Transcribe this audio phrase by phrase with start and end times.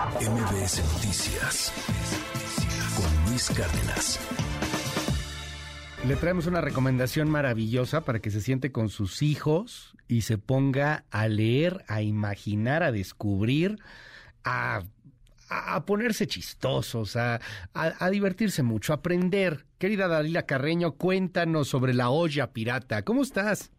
[0.00, 1.72] MBS Noticias
[2.96, 4.18] con Luis Cárdenas.
[6.06, 11.04] Le traemos una recomendación maravillosa para que se siente con sus hijos y se ponga
[11.10, 13.78] a leer, a imaginar, a descubrir,
[14.42, 14.84] a,
[15.84, 17.38] ponerse chistosos, a,
[17.74, 19.66] a, divertirse mucho, a aprender.
[19.76, 23.02] Querida Dalila Carreño, cuéntanos sobre la olla pirata.
[23.04, 23.70] ¿Cómo estás?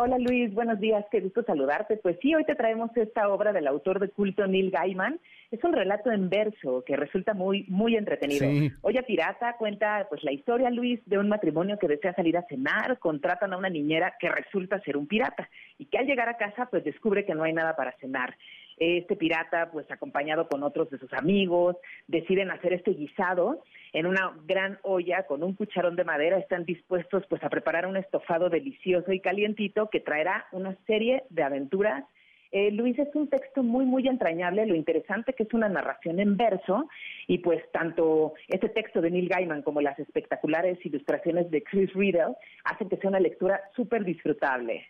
[0.00, 1.96] Hola Luis, buenos días, qué gusto saludarte.
[1.96, 5.18] Pues sí, hoy te traemos esta obra del autor de culto Neil Gaiman.
[5.50, 8.46] Es un relato en verso que resulta muy muy entretenido.
[8.82, 13.00] Olla Pirata cuenta pues la historia, Luis, de un matrimonio que desea salir a cenar,
[13.00, 15.48] contratan a una niñera que resulta ser un pirata
[15.78, 18.36] y que al llegar a casa pues descubre que no hay nada para cenar.
[18.80, 24.34] Este pirata, pues acompañado con otros de sus amigos, deciden hacer este guisado en una
[24.46, 26.38] gran olla con un cucharón de madera.
[26.38, 31.42] Están dispuestos pues a preparar un estofado delicioso y calientito que traerá una serie de
[31.42, 32.04] aventuras
[32.50, 36.36] eh, Luis, es un texto muy, muy entrañable, lo interesante que es una narración en
[36.36, 36.88] verso
[37.26, 42.36] y pues tanto este texto de Neil Gaiman como las espectaculares ilustraciones de Chris Riddle
[42.64, 44.86] hacen que sea una lectura súper disfrutable.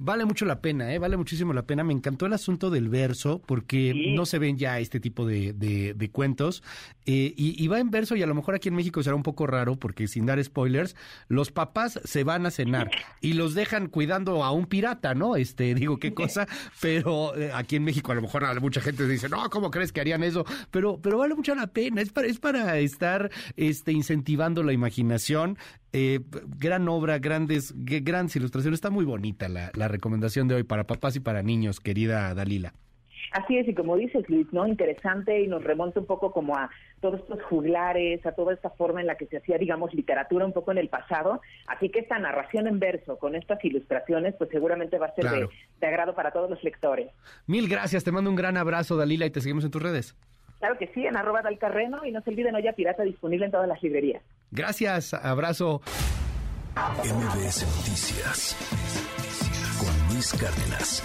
[0.00, 0.98] Vale mucho la pena, ¿eh?
[0.98, 1.82] vale muchísimo la pena.
[1.82, 6.10] Me encantó el asunto del verso porque no se ven ya este tipo de, de,
[6.10, 6.62] cuentos.
[7.04, 9.46] Eh, y, va en verso y a lo mejor aquí en México será un poco
[9.46, 10.94] raro porque sin dar spoilers,
[11.28, 12.90] los papás se van a cenar
[13.20, 15.36] y los dejan cuidando a un pirata, ¿no?
[15.36, 16.46] Este, digo qué cosa,
[16.80, 20.00] pero eh, aquí en México a lo mejor mucha gente dice, no, ¿cómo crees que
[20.00, 20.44] harían eso?
[20.70, 25.58] Pero, pero vale mucho la pena, es para, es para estar este, incentivando la imaginación
[25.92, 26.20] eh,
[26.58, 28.76] gran obra, grandes, grandes ilustraciones.
[28.76, 32.72] Está muy bonita la, la, recomendación de hoy para papás y para niños, querida Dalila.
[33.32, 34.66] Así es, y como dices, Luis, ¿no?
[34.66, 39.00] Interesante y nos remonta un poco como a todos estos juglares, a toda esta forma
[39.00, 41.40] en la que se hacía, digamos, literatura un poco en el pasado.
[41.66, 45.48] Así que esta narración en verso con estas ilustraciones, pues seguramente va a ser de,
[45.80, 47.10] de agrado para todos los lectores.
[47.46, 50.16] Mil gracias, te mando un gran abrazo, Dalila, y te seguimos en tus redes.
[50.58, 53.68] Claro que sí, en arroba Dalcarreno y no se olviden Olla Pirata disponible en todas
[53.68, 54.22] las librerías.
[54.50, 55.82] Gracias, abrazo.
[56.74, 59.47] MBS Noticias
[60.18, 61.00] Luis Cárdenas.